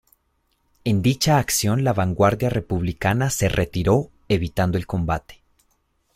En 0.83 1.03
dicha 1.03 1.37
acción 1.37 1.83
la 1.83 1.93
vanguardia 1.93 2.49
republicana 2.49 3.29
se 3.29 3.49
retiró 3.49 4.09
evitando 4.29 4.79
el 4.79 4.87
combate. 4.87 5.43